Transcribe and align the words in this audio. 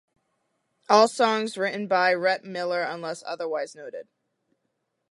All 0.89 1.07
songs 1.07 1.59
written 1.59 1.85
by 1.85 2.11
Rhett 2.15 2.43
Miller 2.43 2.81
unless 2.81 3.21
otherwise 3.23 3.75
noted. 3.75 4.07